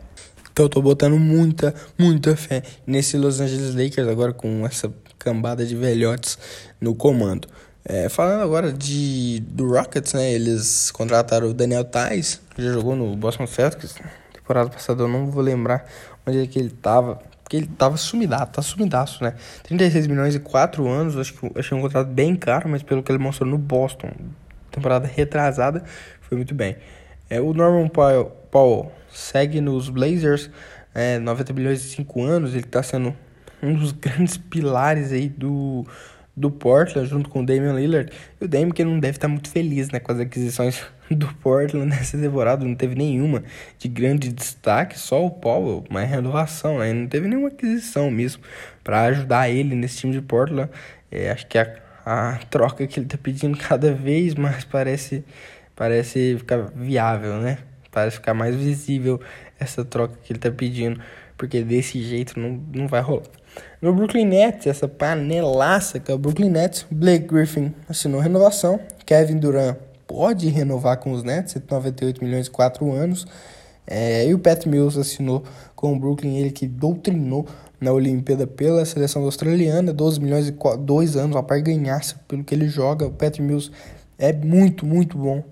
Então 0.61 0.67
eu 0.67 0.69
tô 0.69 0.83
botando 0.83 1.19
muita, 1.19 1.75
muita 1.99 2.37
fé 2.37 2.63
nesse 2.87 3.17
Los 3.17 3.41
Angeles 3.41 3.75
Lakers 3.75 4.07
agora 4.07 4.31
com 4.35 4.67
essa 4.67 4.93
cambada 5.19 5.65
de 5.65 5.75
velhotes 5.75 6.37
no 6.79 6.95
comando. 6.95 7.49
É, 7.83 8.11
falando 8.11 8.43
agora 8.43 8.71
de 8.71 9.41
do 9.41 9.67
Rockets, 9.71 10.13
né? 10.13 10.31
Eles 10.31 10.91
contrataram 10.91 11.49
o 11.49 11.55
Daniel 11.55 11.83
Tais, 11.83 12.43
que 12.55 12.63
já 12.63 12.73
jogou 12.73 12.95
no 12.95 13.17
Boston 13.17 13.47
Celtics. 13.47 13.95
Temporada 14.35 14.69
passada 14.69 15.03
eu 15.03 15.09
não 15.09 15.31
vou 15.31 15.43
lembrar 15.43 15.87
onde 16.27 16.43
é 16.43 16.47
que 16.47 16.59
ele 16.59 16.69
tava. 16.69 17.23
Porque 17.43 17.57
ele 17.57 17.67
tava 17.79 17.97
sumidaço, 17.97 18.53
tá 18.53 18.61
sumidaço, 18.61 19.25
né? 19.25 19.37
36 19.63 20.09
milhões 20.09 20.35
e 20.35 20.41
4 20.41 20.87
anos, 20.87 21.17
acho 21.17 21.33
que 21.33 21.59
achei 21.59 21.75
um 21.75 21.81
contrato 21.81 22.09
bem 22.09 22.37
caro, 22.37 22.69
mas 22.69 22.83
pelo 22.83 23.03
que 23.03 23.11
ele 23.11 23.19
mostrou 23.19 23.49
no 23.49 23.57
Boston, 23.57 24.11
temporada 24.71 25.11
retrasada, 25.11 25.83
foi 26.21 26.37
muito 26.37 26.55
bem. 26.55 26.77
É, 27.31 27.41
o 27.41 27.55
Norman 27.55 27.89
Powell, 27.89 28.27
Powell 28.51 28.93
segue 29.09 29.61
nos 29.61 29.89
Blazers, 29.89 30.51
é, 30.95 31.19
90 31.19 31.53
milhões 31.53 31.85
e 31.85 31.89
5 31.89 32.23
anos, 32.23 32.55
ele 32.55 32.65
tá 32.65 32.83
sendo 32.83 33.17
um 33.63 33.75
dos 33.75 33.93
grandes 33.97 34.37
pilares 34.37 35.13
aí 35.13 35.29
do 35.29 35.87
do 36.37 36.51
Portland 36.51 37.09
junto 37.09 37.29
com 37.29 37.43
o 37.43 37.47
Damian 37.47 37.75
Lillard. 37.75 38.11
E 38.41 38.45
o 38.45 38.49
Damian 38.49 38.71
que 38.71 38.85
não 38.85 38.99
deve 38.99 39.19
estar 39.19 39.29
muito 39.29 39.51
feliz 39.51 39.91
né, 39.91 40.01
com 40.01 40.13
as 40.13 40.21
aquisições 40.21 40.83
do 41.11 41.27
Portland 41.35 41.87
nessa 41.87 42.17
temporada. 42.17 42.65
Não 42.65 42.75
teve 42.75 42.95
nenhuma 42.95 43.45
de 43.79 43.89
grande 43.89 44.33
destaque, 44.33 44.99
só 44.99 45.25
o 45.25 45.31
Paul, 45.31 45.85
uma 45.91 46.01
renovação. 46.01 46.79
Né? 46.79 46.93
Não 46.93 47.07
teve 47.07 47.29
nenhuma 47.29 47.49
aquisição 47.49 48.11
mesmo 48.11 48.43
para 48.83 49.03
ajudar 49.03 49.51
ele 49.51 49.75
nesse 49.75 49.99
time 49.99 50.13
de 50.13 50.23
Portland. 50.23 50.71
É, 51.11 51.31
acho 51.31 51.47
que 51.47 51.59
a, 51.59 51.77
a 52.07 52.39
troca 52.51 52.87
que 52.87 52.99
ele 52.99 53.07
está 53.07 53.19
pedindo 53.19 53.57
cada 53.59 53.93
vez 53.93 54.35
mais 54.35 54.65
parece, 54.65 55.25
parece 55.81 56.37
ficar 56.37 56.71
viável, 56.77 57.39
né? 57.39 57.57
Parece 57.91 58.17
ficar 58.17 58.35
mais 58.35 58.55
visível 58.55 59.19
essa 59.59 59.83
troca 59.83 60.15
que 60.23 60.31
ele 60.31 60.39
está 60.39 60.51
pedindo. 60.51 61.01
Porque 61.39 61.63
desse 61.63 62.03
jeito 62.03 62.39
não, 62.39 62.61
não 62.71 62.87
vai 62.87 63.01
rolar. 63.01 63.23
No 63.81 63.95
Brooklyn 63.95 64.27
Nets, 64.27 64.67
essa 64.67 64.87
panelaça 64.87 65.99
que 65.99 66.13
é 66.13 66.15
o 66.15 66.19
Brooklyn 66.19 66.51
Nets, 66.51 66.85
Blake 66.91 67.27
Griffin 67.27 67.75
assinou 67.89 68.21
renovação. 68.21 68.79
Kevin 69.07 69.39
Durant 69.39 69.79
pode 70.07 70.51
renovar 70.51 70.99
com 70.99 71.13
os 71.13 71.23
Nets, 71.23 71.53
198 71.55 72.23
milhões 72.23 72.49
e 72.49 72.51
4 72.51 72.93
anos. 72.93 73.27
É, 73.87 74.27
e 74.27 74.35
o 74.35 74.39
Pat 74.39 74.67
Mills 74.67 75.01
assinou 75.01 75.43
com 75.75 75.95
o 75.95 75.99
Brooklyn, 75.99 76.37
ele 76.37 76.51
que 76.51 76.67
doutrinou 76.67 77.49
na 77.81 77.91
Olimpíada 77.91 78.47
pela 78.47 78.85
seleção 78.85 79.23
australiana, 79.23 79.95
12 79.95 80.21
milhões 80.21 80.47
e 80.47 80.55
2 80.79 81.17
anos, 81.17 81.37
a 81.39 81.43
par 81.43 81.63
pelo 82.29 82.45
que 82.45 82.55
ele 82.55 82.69
joga. 82.69 83.07
O 83.07 83.11
Pat 83.11 83.39
Mills 83.39 83.71
é 84.19 84.31
muito, 84.31 84.85
muito 84.85 85.17
bom. 85.17 85.43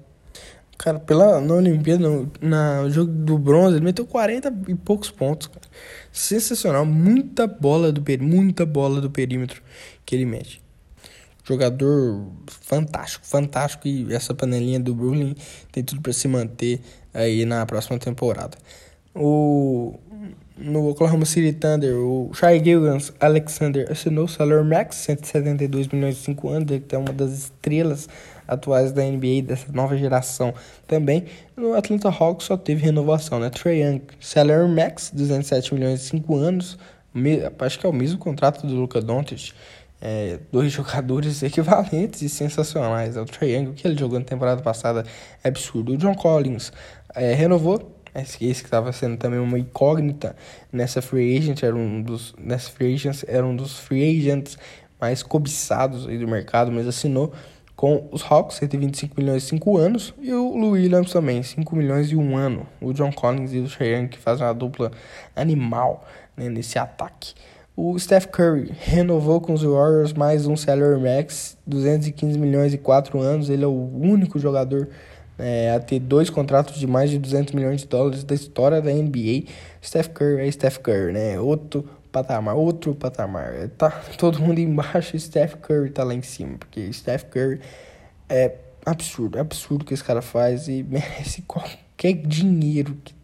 Cara, 0.78 1.00
pela, 1.00 1.40
na 1.40 1.54
Olimpíada, 1.54 2.08
no, 2.08 2.30
na 2.40 2.88
jogo 2.88 3.11
do 3.11 3.37
bronze, 3.37 3.76
ele 3.76 3.85
meteu 3.85 4.06
40 4.06 4.54
e 4.68 4.75
poucos 4.76 5.11
pontos, 5.11 5.49
cara. 5.49 5.66
Sensacional, 6.12 6.87
muita 6.87 7.49
bola 7.49 7.90
do 7.90 8.00
perímetro, 8.00 8.37
muita 8.37 8.64
bola 8.64 9.00
do 9.00 9.11
perímetro 9.11 9.61
que 10.06 10.14
ele 10.14 10.25
mete. 10.25 10.62
Jogador 11.44 12.30
fantástico, 12.47 13.26
fantástico 13.26 13.88
e 13.88 14.14
essa 14.14 14.32
panelinha 14.32 14.78
do 14.78 14.94
Brooklyn 14.94 15.35
tem 15.73 15.82
tudo 15.82 16.00
para 16.00 16.12
se 16.12 16.28
manter 16.28 16.80
aí 17.12 17.44
na 17.44 17.66
próxima 17.66 17.99
temporada. 17.99 18.56
O 19.18 19.98
no 20.58 20.88
Oklahoma 20.88 21.25
City 21.25 21.52
Thunder, 21.52 21.96
o 21.96 22.30
Shai 22.34 22.62
Gilgans 22.62 23.12
Alexander 23.20 23.87
assinou 23.90 24.25
o 24.25 24.28
Salary 24.28 24.68
Max, 24.68 24.96
172 24.96 25.88
milhões 25.88 26.16
de 26.16 26.22
5 26.22 26.48
anos, 26.48 26.70
ele 26.72 26.84
é 26.90 26.98
uma 26.98 27.12
das 27.12 27.30
estrelas 27.30 28.08
atuais 28.46 28.90
da 28.92 29.02
NBA 29.04 29.42
dessa 29.46 29.70
nova 29.72 29.96
geração 29.96 30.52
também. 30.87 31.26
No 31.56 31.75
Atlanta 31.75 32.08
Hawks 32.08 32.46
só 32.46 32.56
teve 32.56 32.82
renovação, 32.82 33.38
né? 33.38 33.50
Trae 33.50 33.82
Young, 33.82 34.02
Salary 34.20 34.68
Max, 34.68 35.12
207 35.14 35.75
milhões 35.75 36.00
de 36.00 36.06
5 36.06 36.37
anos, 36.37 36.78
acho 37.60 37.78
que 37.78 37.87
é 37.87 37.88
o 37.88 37.92
mesmo 37.92 38.18
contrato 38.18 38.66
do 38.66 38.75
Luca 38.75 39.00
Doncic. 39.00 39.52
É, 40.00 40.38
dois 40.52 40.70
jogadores 40.72 41.42
equivalentes 41.42 42.22
e 42.22 42.28
sensacionais. 42.28 43.16
É 43.16 43.20
o 43.20 43.25
Trae 43.25 43.52
Young, 43.52 43.72
que 43.75 43.87
ele 43.87 43.98
jogou 43.98 44.18
na 44.18 44.25
temporada 44.25 44.62
passada 44.62 45.04
é 45.42 45.48
absurdo. 45.48 45.92
O 45.92 45.96
John 45.96 46.14
Collins 46.14 46.72
é, 47.14 47.34
renovou 47.34 47.78
esse, 48.20 48.44
esse 48.44 48.62
que 48.62 48.66
estava 48.66 48.92
sendo 48.92 49.16
também 49.16 49.38
uma 49.38 49.58
incógnita 49.58 50.37
nessa 50.72 51.00
free 51.02 51.37
agent, 51.37 51.62
era 51.62 51.75
um 51.75 52.02
dos, 52.02 52.34
nessa 52.38 52.70
free 52.70 52.94
agents, 52.94 53.25
era 53.28 53.46
um 53.46 53.54
dos 53.54 53.78
free 53.78 54.18
agents 54.18 54.58
mais 55.00 55.22
cobiçados 55.22 56.06
aí 56.06 56.18
do 56.18 56.26
mercado, 56.26 56.72
mas 56.72 56.87
assinou 56.87 57.32
com 57.76 58.08
os 58.10 58.25
Hawks, 58.28 58.56
125 58.56 59.14
milhões 59.20 59.44
e 59.44 59.46
5 59.50 59.78
anos, 59.78 60.12
e 60.20 60.32
o 60.32 60.56
Lou 60.56 60.72
Williams 60.72 61.12
também, 61.12 61.42
5 61.44 61.76
milhões 61.76 62.10
e 62.10 62.16
1 62.16 62.37
ano. 62.37 62.66
O 62.80 62.92
John 62.92 63.12
Collins 63.12 63.52
e 63.52 63.60
o 63.60 63.68
Cheyenne 63.68 64.08
que 64.08 64.18
fazem 64.18 64.44
uma 64.44 64.52
dupla 64.52 64.90
animal 65.37 66.04
né, 66.37 66.48
nesse 66.48 66.76
ataque. 66.76 67.34
O 67.76 67.96
Steph 67.96 68.26
Curry 68.26 68.72
renovou 68.80 69.40
com 69.40 69.52
os 69.52 69.62
Warriors 69.62 70.12
mais 70.12 70.48
um 70.48 70.56
salary 70.56 71.00
max, 71.00 71.56
215 71.64 72.37
milhões 72.37 72.75
e 72.75 72.78
4 72.78 73.20
anos. 73.20 73.48
Ele 73.48 73.62
é 73.62 73.68
o 73.68 73.90
único 73.96 74.40
jogador 74.40 74.88
é, 75.38 75.73
a 75.73 75.80
ter 75.80 76.00
dois 76.00 76.28
contratos 76.28 76.78
de 76.78 76.87
mais 76.87 77.11
de 77.11 77.18
200 77.18 77.54
milhões 77.54 77.83
de 77.83 77.87
dólares 77.87 78.25
da 78.25 78.35
história 78.35 78.83
da 78.83 78.90
NBA. 78.90 79.45
Steph 79.83 80.09
Curry 80.09 80.47
é 80.47 80.50
Steph 80.50 80.78
Curry, 80.78 81.12
né? 81.12 81.38
Outro 81.38 81.88
patamar, 82.11 82.57
outro 82.57 82.95
patamar. 82.95 83.68
Tá 83.76 83.90
todo 84.18 84.40
mundo 84.40 84.59
embaixo 84.59 85.18
Steph 85.18 85.54
Curry 85.57 85.90
tá 85.90 86.02
lá 86.04 86.14
em 86.14 86.23
cima, 86.23 86.59
porque 86.59 86.92
Steph 86.92 87.25
Curry 87.25 87.61
é 88.28 88.54
absurdo, 88.85 89.38
é 89.38 89.40
absurdo 89.40 89.83
o 89.83 89.85
que 89.85 89.95
esse 89.95 90.04
cara 90.04 90.23
faz 90.23 90.68
e 90.68 90.83
merece 90.88 91.42
qualquer 91.42 92.14
dinheiro 92.14 92.97
que 93.04 93.14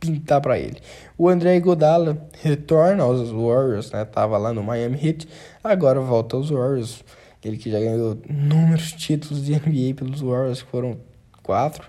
pintar 0.00 0.40
para 0.40 0.58
ele. 0.58 0.78
O 1.16 1.28
André 1.28 1.58
Godala 1.60 2.28
retorna 2.42 3.02
aos 3.02 3.30
Warriors, 3.30 3.90
né? 3.90 4.04
Tava 4.04 4.36
lá 4.36 4.52
no 4.52 4.62
Miami 4.62 4.98
Heat, 5.02 5.28
agora 5.62 6.00
volta 6.00 6.36
aos 6.36 6.50
Warriors. 6.50 7.02
Ele 7.42 7.58
que 7.58 7.70
já 7.70 7.78
ganhou 7.78 8.18
inúmeros 8.28 8.92
títulos 8.92 9.44
de 9.44 9.52
NBA 9.52 9.94
pelos 9.94 10.22
Warriors, 10.22 10.62
que 10.62 10.70
foram 10.70 10.98
quatro, 11.44 11.88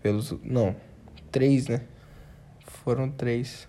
pelos. 0.00 0.32
Não, 0.44 0.76
três, 1.32 1.66
né? 1.66 1.80
Foram 2.84 3.10
três. 3.10 3.66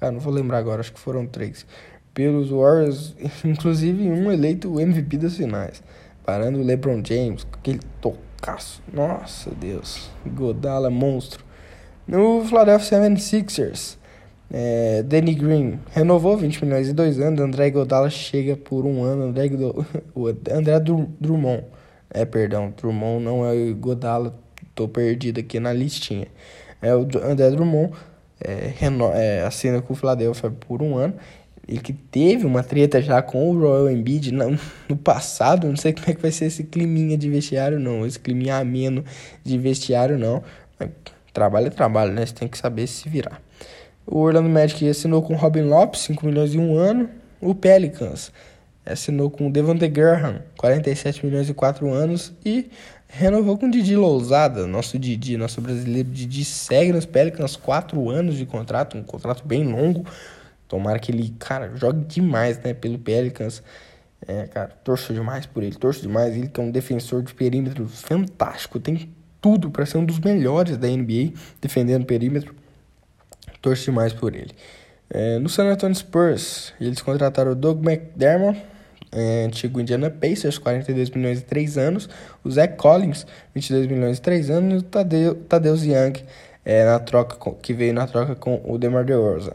Ah, 0.00 0.10
não 0.10 0.20
vou 0.20 0.32
lembrar 0.32 0.56
agora, 0.56 0.80
acho 0.80 0.92
que 0.94 1.00
foram 1.00 1.26
três. 1.26 1.66
Pelos 2.14 2.48
Warriors, 2.48 3.14
inclusive 3.44 4.08
um 4.08 4.32
eleito 4.32 4.80
MVP 4.80 5.18
das 5.18 5.36
finais. 5.36 5.82
Parando 6.24 6.58
o 6.58 6.62
LeBron 6.62 7.02
James, 7.04 7.46
aquele 7.52 7.80
tocaço. 8.00 8.82
Nossa 8.90 9.50
Deus. 9.50 10.10
Godala, 10.24 10.88
monstro. 10.88 11.44
No 12.06 12.44
Philadelphia 12.44 12.98
76ers, 12.98 13.96
é, 14.52 15.02
Danny 15.02 15.34
Green 15.34 15.78
renovou 15.90 16.36
20 16.36 16.64
milhões 16.64 16.88
e 16.88 16.92
dois 16.92 17.18
anos. 17.20 17.40
André 17.40 17.70
Godala 17.70 18.10
chega 18.10 18.56
por 18.56 18.86
um 18.86 19.02
ano. 19.02 19.24
André, 19.24 19.50
o 20.14 20.26
André 20.28 20.80
Drummond 21.20 21.64
é, 22.12 22.24
perdão, 22.24 22.72
Drummond 22.76 23.24
não 23.24 23.44
é 23.44 23.52
o 23.52 23.74
Godala, 23.74 24.34
tô 24.74 24.88
perdido 24.88 25.40
aqui 25.40 25.60
na 25.60 25.72
listinha. 25.72 26.26
É 26.82 26.94
o 26.94 27.06
André 27.22 27.50
Drummond, 27.50 27.92
é, 28.40 28.72
reno, 28.76 29.10
é, 29.12 29.42
assina 29.42 29.80
com 29.80 29.92
o 29.92 29.96
Philadelphia 29.96 30.50
por 30.50 30.82
um 30.82 30.96
ano. 30.96 31.14
Ele 31.68 31.78
que 31.78 31.92
teve 31.92 32.46
uma 32.46 32.64
treta 32.64 33.00
já 33.00 33.22
com 33.22 33.48
o 33.48 33.60
Royal 33.60 33.90
Embiid 33.90 34.32
no, 34.32 34.58
no 34.88 34.96
passado, 34.96 35.68
não 35.68 35.76
sei 35.76 35.92
como 35.92 36.06
é 36.08 36.14
que 36.14 36.22
vai 36.22 36.32
ser 36.32 36.46
esse 36.46 36.64
climinha 36.64 37.16
de 37.16 37.30
vestiário 37.30 37.78
não, 37.78 38.04
esse 38.04 38.18
climinha 38.18 38.56
ameno 38.56 39.04
de 39.44 39.56
vestiário 39.56 40.18
não. 40.18 40.42
Trabalho 41.32 41.68
é 41.68 41.70
trabalho, 41.70 42.12
né? 42.12 42.26
Você 42.26 42.34
tem 42.34 42.48
que 42.48 42.58
saber 42.58 42.88
se 42.88 43.08
virar. 43.08 43.40
O 44.04 44.18
Orlando 44.18 44.48
Magic 44.48 44.88
assinou 44.88 45.22
com 45.22 45.34
o 45.34 45.36
Robin 45.36 45.62
Lopes, 45.62 46.00
5 46.00 46.26
milhões 46.26 46.54
em 46.54 46.58
um 46.58 46.76
ano. 46.76 47.08
O 47.40 47.54
Pelicans 47.54 48.32
assinou 48.84 49.30
com 49.30 49.48
o 49.48 49.52
Devonte 49.52 49.86
Graham, 49.88 50.42
47 50.56 51.24
milhões 51.24 51.48
e 51.48 51.54
4 51.54 51.92
anos, 51.92 52.32
e 52.44 52.70
renovou 53.08 53.58
com 53.58 53.68
Didi 53.68 53.96
Lousada, 53.96 54.66
nosso 54.66 54.98
Didi, 54.98 55.36
nosso 55.36 55.60
brasileiro 55.60 56.08
Didi, 56.08 56.44
segue 56.44 56.92
nos 56.92 57.04
Pelicans 57.04 57.56
4 57.56 58.08
anos 58.08 58.36
de 58.36 58.46
contrato, 58.46 58.96
um 58.96 59.02
contrato 59.02 59.46
bem 59.46 59.64
longo, 59.64 60.04
tomara 60.68 60.98
que 60.98 61.10
ele, 61.10 61.34
cara, 61.38 61.72
jogue 61.76 62.04
demais, 62.04 62.58
né, 62.58 62.72
pelo 62.72 62.98
Pelicans, 62.98 63.62
é, 64.26 64.46
cara, 64.46 64.68
torço 64.84 65.12
demais 65.12 65.46
por 65.46 65.62
ele, 65.62 65.74
torço 65.74 66.02
demais, 66.02 66.36
ele 66.36 66.48
que 66.48 66.60
é 66.60 66.62
um 66.62 66.70
defensor 66.70 67.22
de 67.22 67.34
perímetro 67.34 67.88
fantástico, 67.88 68.78
tem 68.78 69.10
tudo 69.40 69.70
para 69.70 69.86
ser 69.86 69.98
um 69.98 70.04
dos 70.04 70.18
melhores 70.18 70.76
da 70.76 70.86
NBA, 70.86 71.32
defendendo 71.60 72.04
perímetro, 72.04 72.54
torço 73.60 73.86
demais 73.86 74.12
por 74.12 74.34
ele. 74.34 74.52
É, 75.12 75.38
no 75.40 75.48
San 75.48 75.64
Antonio 75.64 75.96
Spurs, 75.96 76.72
eles 76.80 77.02
contrataram 77.02 77.52
o 77.52 77.54
Doug 77.54 77.84
McDermott, 77.84 78.62
é, 79.12 79.44
antigo 79.44 79.80
Indiana 79.80 80.10
Pacers, 80.10 80.58
42 80.58 81.10
milhões 81.10 81.40
e 81.40 81.44
3 81.44 81.78
anos. 81.78 82.08
O 82.44 82.50
Zach 82.50 82.76
Collins, 82.76 83.26
22 83.54 83.86
milhões 83.86 84.18
e 84.18 84.22
3 84.22 84.50
anos. 84.50 84.74
E 84.74 84.76
o 84.78 84.82
Tadeu, 84.82 85.34
Tadeusz 85.34 85.84
Young, 85.84 86.22
é, 86.64 86.84
na 86.84 86.98
troca 86.98 87.36
com, 87.36 87.54
que 87.54 87.72
veio 87.72 87.92
na 87.92 88.06
troca 88.06 88.34
com 88.34 88.60
o 88.64 88.78
DeMar 88.78 89.04
DeRozan. 89.04 89.54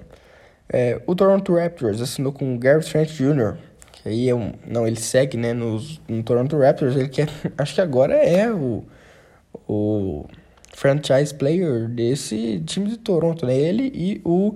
É, 0.67 1.00
o 1.05 1.15
Toronto 1.15 1.55
Raptors 1.55 2.01
assinou 2.01 2.33
com 2.33 2.55
o 2.55 2.57
Gary 2.57 2.83
Trent 2.83 3.09
Jr., 3.09 3.55
que 3.91 4.09
aí 4.09 4.29
é 4.29 4.35
um... 4.35 4.53
Não, 4.67 4.88
ele 4.88 5.00
segue, 5.00 5.38
né, 5.38 5.53
nos, 5.53 6.01
no 6.07 6.24
Toronto 6.24 6.57
Raptors. 6.57 6.95
Ele 6.95 7.09
quer... 7.09 7.29
Acho 7.57 7.75
que 7.75 7.81
agora 7.81 8.15
é 8.15 8.51
o... 8.51 8.83
O 9.67 10.25
franchise 10.75 11.33
player 11.33 11.88
desse 11.88 12.62
time 12.65 12.89
de 12.89 12.97
Toronto, 12.97 13.45
né? 13.45 13.55
Ele 13.55 13.89
e 13.95 14.21
o 14.25 14.53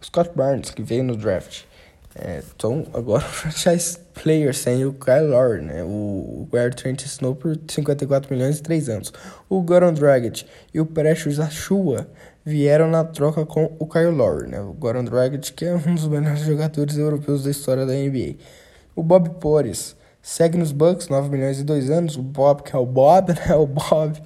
Scott 0.00 0.30
Barnes, 0.34 0.70
que 0.70 0.80
veio 0.80 1.02
no 1.02 1.16
draft. 1.16 1.64
É, 2.18 2.42
então, 2.54 2.86
agora 2.94 3.22
o 3.24 3.28
franchise 3.28 3.98
player 4.14 4.54
sem 4.54 4.84
o 4.86 4.94
Kyle 4.94 5.60
né? 5.62 5.82
O 5.84 6.48
guard 6.50 6.74
Trent 6.74 7.04
Snow 7.04 7.34
por 7.34 7.58
54 7.68 8.34
milhões 8.34 8.58
e 8.58 8.62
3 8.62 8.88
anos. 8.88 9.12
O 9.48 9.60
Goran 9.60 9.92
Dragic 9.92 10.46
e 10.72 10.80
o 10.80 10.86
Precious 10.86 11.38
Achua 11.38 12.08
vieram 12.44 12.88
na 12.88 13.04
troca 13.04 13.44
com 13.44 13.76
o 13.78 13.86
Kyle 13.86 14.12
né? 14.48 14.60
O 14.60 14.72
Goran 14.72 15.04
Dragic, 15.04 15.52
que 15.52 15.66
é 15.66 15.74
um 15.74 15.94
dos 15.94 16.08
melhores 16.08 16.40
jogadores 16.40 16.96
europeus 16.96 17.44
da 17.44 17.50
história 17.50 17.84
da 17.84 17.92
NBA. 17.92 18.36
O 18.94 19.02
Bob 19.02 19.28
Porres 19.40 19.94
segue 20.22 20.56
nos 20.56 20.72
Bucks, 20.72 21.08
9 21.08 21.28
milhões 21.28 21.60
e 21.60 21.64
2 21.64 21.90
anos. 21.90 22.16
O 22.16 22.22
Bob, 22.22 22.62
que 22.62 22.74
é 22.74 22.78
o 22.78 22.86
Bob, 22.86 23.28
né? 23.46 23.54
O 23.54 23.66
Bob, 23.66 24.20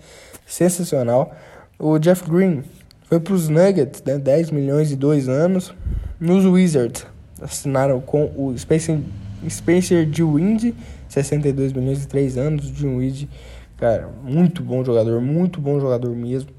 sensacional. 0.47 1.35
O 1.77 1.99
Jeff 1.99 2.31
Green 2.31 2.63
foi 3.03 3.19
para 3.19 3.35
os 3.35 3.49
Nuggets, 3.49 4.01
né? 4.05 4.17
10 4.17 4.53
milhões 4.53 4.93
e 4.93 4.97
2 4.97 5.29
anos. 5.29 5.75
Nos 6.21 6.45
Wizards, 6.45 7.07
assinaram 7.41 8.01
com 8.01 8.33
o 8.37 8.57
Spencer, 8.57 8.99
Spencer 9.49 10.07
Dinwiddie, 10.07 10.75
62 11.09 11.73
milhões 11.73 12.05
e 12.05 12.09
3 12.09 12.39
anos. 12.39 12.71
Dinwiddie, 12.71 13.29
cara, 13.77 14.09
muito 14.23 14.63
bom 14.63 14.85
jogador, 14.85 15.21
muito 15.21 15.61
bom 15.61 15.81
jogador 15.81 16.15
mesmo. 16.15 16.51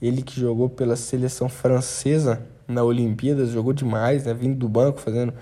Ele 0.00 0.22
que 0.22 0.40
jogou 0.40 0.68
pela 0.68 0.96
seleção 0.96 1.48
francesa 1.48 2.42
na 2.66 2.82
Olimpíadas, 2.82 3.50
jogou 3.50 3.72
demais, 3.72 4.26
né? 4.26 4.34
Vindo 4.34 4.56
do 4.56 4.68
banco, 4.68 5.00
fazendo 5.00 5.32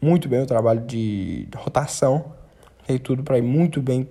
muito 0.00 0.28
bem 0.28 0.42
o 0.42 0.46
trabalho 0.46 0.80
de 0.80 1.48
rotação. 1.56 2.32
Tem 2.86 2.98
tudo 2.98 3.22
para 3.22 3.38
ir 3.38 3.42
muito 3.42 3.80
bem 3.80 4.08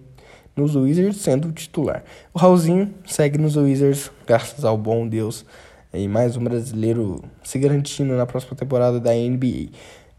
nos 0.56 0.76
Wizards, 0.76 1.22
sendo 1.22 1.50
o 1.50 1.52
titular. 1.52 2.04
O 2.34 2.40
Raulzinho 2.40 2.94
segue 3.06 3.38
nos 3.38 3.56
Wizards, 3.56 4.12
graças 4.26 4.66
ao 4.66 4.78
bom 4.78 5.08
Deus. 5.08 5.46
E 5.94 6.08
mais 6.08 6.38
um 6.38 6.44
brasileiro 6.44 7.24
se 7.44 7.58
garantindo 7.58 8.14
na 8.16 8.26
próxima 8.26 8.56
temporada 8.56 9.00
da 9.00 9.12
NBA. 9.12 9.70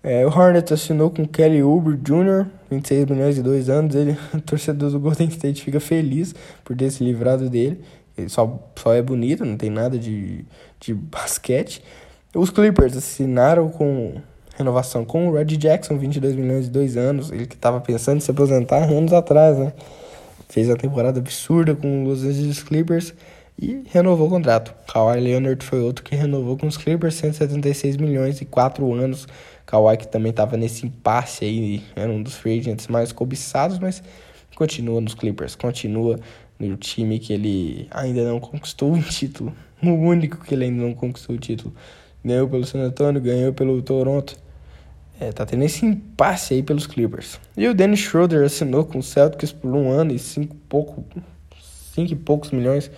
É, 0.03 0.25
o 0.27 0.31
Hornets 0.31 0.73
assinou 0.73 1.11
com 1.11 1.27
Kelly 1.27 1.63
Oubre 1.63 1.97
Jr., 1.97 2.47
26 2.71 3.07
milhões 3.07 3.39
e 3.39 3.43
2 3.43 3.69
anos. 3.69 3.95
Ele, 3.95 4.17
torcedor 4.47 4.91
do 4.91 4.99
Golden 4.99 5.29
State, 5.29 5.63
fica 5.63 5.79
feliz 5.79 6.35
por 6.65 6.77
ter 6.77 6.91
se 6.91 7.05
livrado 7.05 7.51
dele. 7.51 7.83
Ele 8.17 8.29
só, 8.29 8.59
só 8.77 8.95
é 8.95 9.03
bonito, 9.03 9.45
não 9.45 9.57
tem 9.57 9.71
nada 9.71 9.99
de, 9.99 10.45
de 10.79 10.95
basquete. 10.95 11.83
Os 12.35 12.51
Clippers 12.51 12.97
assinaram 12.97 13.69
com 13.69 14.15
renovação 14.57 15.05
com 15.05 15.29
o 15.29 15.33
Red 15.35 15.57
Jackson, 15.57 15.99
22 15.99 16.35
milhões 16.35 16.67
e 16.67 16.71
2 16.71 16.97
anos. 16.97 17.31
Ele 17.31 17.47
que 17.47 17.55
estava 17.55 17.81
pensando 17.81 18.19
em 18.19 18.21
se 18.21 18.31
aposentar 18.31 18.85
anos 18.85 19.13
atrás, 19.13 19.59
né? 19.59 19.73
Fez 20.49 20.69
uma 20.69 20.77
temporada 20.77 21.21
absurda 21.21 21.75
com 21.75 22.05
os 22.07 22.25
Angeles 22.25 22.63
Clippers 22.63 23.15
e 23.61 23.83
renovou 23.87 24.27
o 24.27 24.31
contrato. 24.31 24.75
Kawhi 24.93 25.21
Leonard 25.21 25.65
foi 25.65 25.81
outro 25.81 26.03
que 26.03 26.17
renovou 26.17 26.57
com 26.57 26.67
os 26.67 26.77
Clippers, 26.77 27.15
176 27.15 27.97
milhões 27.99 28.41
e 28.41 28.45
4 28.45 28.93
anos. 28.95 29.29
Kawhi 29.71 29.97
que 29.97 30.09
também 30.09 30.31
estava 30.31 30.57
nesse 30.57 30.85
impasse 30.85 31.45
aí, 31.45 31.81
era 31.95 32.11
um 32.11 32.21
dos 32.21 32.35
free 32.35 32.59
agents 32.59 32.89
mais 32.89 33.13
cobiçados, 33.13 33.79
mas 33.79 34.03
continua 34.57 35.01
nos 35.01 35.15
Clippers, 35.15 35.55
continua 35.55 36.19
no 36.59 36.77
time 36.77 37.21
que 37.21 37.33
ele 37.33 37.87
ainda 37.93 38.25
não 38.25 38.41
conquistou 38.41 38.93
um 38.93 39.01
título, 39.01 39.55
o 39.81 39.91
único 39.91 40.39
que 40.45 40.55
ele 40.55 40.65
ainda 40.65 40.83
não 40.83 40.93
conquistou 40.93 41.37
o 41.37 41.39
título. 41.39 41.73
Ganhou 42.25 42.49
pelo 42.49 42.67
San 42.67 42.81
Antonio, 42.81 43.21
ganhou 43.21 43.53
pelo 43.55 43.81
Toronto. 43.81 44.37
É, 45.21 45.31
tá 45.31 45.47
tendo 45.47 45.63
esse 45.63 45.87
impasse 45.87 46.55
aí 46.55 46.63
pelos 46.63 46.87
Clippers. 46.87 47.39
E 47.57 47.69
o 47.69 47.73
Dennis 47.73 48.01
Schroeder 48.01 48.45
assinou 48.45 48.85
com 48.85 48.99
o 48.99 49.03
Celtics 49.03 49.53
por 49.53 49.73
um 49.73 49.91
ano 49.91 50.13
e 50.13 50.19
cinco, 50.19 50.57
pouco, 50.69 51.05
cinco 51.95 52.13
e 52.13 52.17
poucos 52.17 52.51
milhões. 52.51 52.91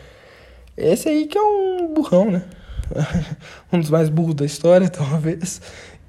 Esse 0.77 1.09
aí 1.09 1.27
que 1.27 1.37
é 1.37 1.43
um 1.43 1.93
burrão, 1.93 2.31
né? 2.31 2.45
um 3.73 3.79
dos 3.79 3.91
mais 3.91 4.09
burros 4.09 4.35
da 4.35 4.45
história, 4.45 4.89
talvez. 4.91 5.61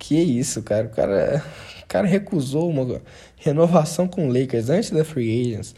Que 0.04 0.16
isso, 0.16 0.62
cara. 0.62 0.88
O 0.88 0.90
cara, 0.90 1.42
o 1.82 1.88
cara 1.88 2.06
recusou 2.06 2.70
uma 2.70 3.02
renovação 3.38 4.06
com 4.06 4.28
o 4.28 4.34
Lakers 4.34 4.70
antes 4.70 4.92
da 4.92 5.06
Free 5.06 5.54
Agents 5.54 5.74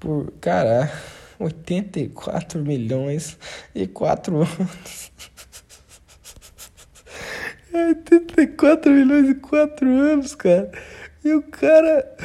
por, 0.00 0.32
cara, 0.40 0.90
84 1.38 2.58
milhões 2.62 3.36
e 3.74 3.86
4 3.86 4.34
anos. 4.38 5.12
84 7.70 8.90
milhões 8.90 9.28
e 9.28 9.34
4 9.34 9.86
anos, 9.86 10.34
cara. 10.34 10.72
E 11.22 11.34
o 11.34 11.42
cara 11.42 12.16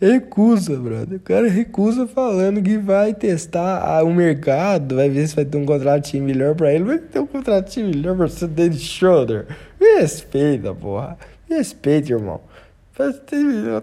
recusa, 0.00 0.76
brother. 0.76 1.18
O 1.18 1.20
cara 1.20 1.48
recusa 1.48 2.06
falando 2.06 2.62
que 2.62 2.78
vai 2.78 3.12
testar 3.12 4.04
o 4.04 4.14
mercado, 4.14 4.94
vai 4.96 5.08
ver 5.08 5.26
se 5.26 5.34
vai 5.34 5.44
ter 5.44 5.58
um 5.58 5.66
contratinho 5.66 6.22
melhor 6.24 6.54
pra 6.54 6.72
ele. 6.72 6.84
Vai 6.84 6.98
ter 6.98 7.18
um 7.18 7.26
contratinho 7.26 7.88
melhor 7.88 8.16
pra 8.16 8.28
você, 8.28 8.46
David 8.46 8.80
Schroeder. 8.80 9.46
Me 9.82 10.00
respeita, 10.00 10.72
porra. 10.72 11.18
Me 11.50 11.56
respeita, 11.56 12.12
irmão. 12.12 12.40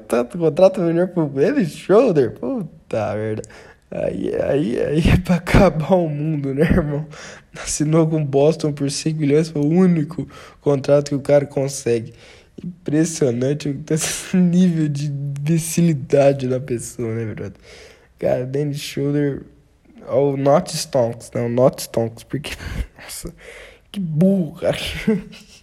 Tanto 0.07 0.37
contrato 0.37 0.79
melhor 0.79 1.09
pro 1.09 1.27
David 1.27 1.69
Schroeder. 1.69 2.31
Puta 2.39 3.13
merda. 3.15 3.41
Aí, 3.91 4.33
aí, 4.35 4.79
aí 4.79 5.09
é 5.09 5.17
pra 5.17 5.35
acabar 5.35 5.95
o 5.95 6.07
mundo, 6.07 6.53
né, 6.53 6.61
irmão? 6.61 7.05
Assinou 7.61 8.07
com 8.07 8.23
Boston 8.23 8.71
por 8.71 8.89
5 8.89 9.19
milhões, 9.19 9.49
foi 9.49 9.61
o 9.61 9.67
único 9.67 10.25
contrato 10.61 11.09
que 11.09 11.15
o 11.15 11.19
cara 11.19 11.45
consegue. 11.45 12.13
Impressionante 12.63 13.77
esse 13.89 14.37
nível 14.37 14.87
de 14.87 15.07
imbecilidade 15.07 16.47
da 16.47 16.61
pessoa, 16.61 17.13
né, 17.13 17.25
verdade? 17.25 17.55
Cara, 18.17 18.45
Dennis 18.45 18.79
Schroeder, 18.79 19.43
ou 20.07 20.37
Not 20.37 20.73
Stonks, 20.77 21.31
não, 21.33 21.49
Not 21.49 21.81
Stonks, 21.81 22.23
porque, 22.23 22.51
nossa, 23.03 23.33
que 23.91 23.99
burro, 23.99 24.53
cara. 24.61 24.77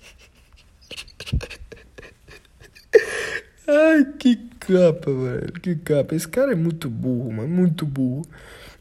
Ai, 3.69 4.05
que 4.19 4.37
capa, 4.61 5.11
mano. 5.11 5.53
Que 5.61 5.75
capa. 5.77 6.15
Esse 6.15 6.29
cara 6.29 6.53
é 6.53 6.55
muito 6.55 6.89
burro, 6.89 7.33
mano. 7.33 7.49
Muito 7.49 7.85
burro. 7.85 8.23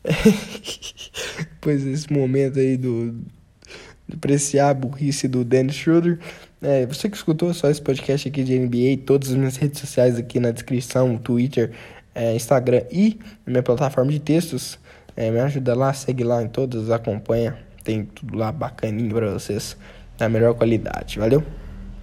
Depois 1.38 1.84
desse 1.84 2.12
momento 2.12 2.60
aí 2.60 2.78
do. 2.78 3.12
De 4.08 4.16
apreciar 4.16 4.70
a 4.70 4.74
burrice 4.74 5.28
do 5.28 5.44
Dennis 5.44 5.76
Schroeder. 5.76 6.20
É, 6.62 6.86
você 6.86 7.10
que 7.10 7.18
escutou 7.18 7.54
só 7.54 7.70
esse 7.70 7.82
podcast 7.82 8.28
aqui 8.28 8.44
de 8.44 8.58
NBA, 8.58 9.04
todas 9.06 9.30
as 9.30 9.36
minhas 9.36 9.58
redes 9.58 9.80
sociais 9.80 10.18
aqui 10.18 10.40
na 10.40 10.52
descrição, 10.52 11.18
Twitter, 11.18 11.72
é, 12.14 12.36
Instagram 12.36 12.84
e 12.92 13.20
minha 13.46 13.64
plataforma 13.64 14.12
de 14.12 14.20
textos. 14.20 14.78
É, 15.18 15.32
me 15.32 15.40
ajuda 15.40 15.74
lá, 15.74 15.94
segue 15.94 16.24
lá 16.24 16.44
em 16.44 16.48
todas, 16.48 16.92
acompanha. 16.92 17.58
Tem 17.84 18.06
tudo 18.06 18.38
lá 18.38 18.52
bacaninho 18.52 19.14
pra 19.14 19.32
vocês, 19.32 19.76
da 20.18 20.30
melhor 20.30 20.54
qualidade. 20.54 21.18
Valeu? 21.18 21.44